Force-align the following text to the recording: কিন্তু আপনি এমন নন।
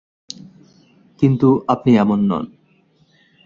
কিন্তু 1.21 1.49
আপনি 1.67 1.91
এমন 1.97 2.19
নন। 2.27 2.45